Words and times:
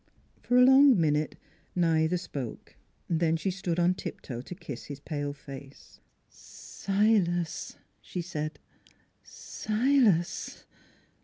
For 0.41 0.57
a 0.57 0.63
long 0.65 0.99
minute 0.99 1.35
neither 1.75 2.17
spoke; 2.17 2.75
then 3.07 3.37
she 3.37 3.51
stood 3.51 3.77
on 3.79 3.93
tiptoe 3.93 4.41
to 4.41 4.55
kiss 4.55 4.85
his 4.85 4.99
pale 4.99 5.31
face." 5.31 5.99
Silas," 6.27 7.77
she 8.01 8.23
said. 8.23 8.57
"Silas!" 9.21 10.65